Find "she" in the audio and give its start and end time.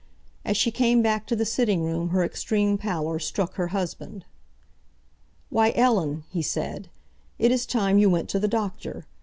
0.57-0.71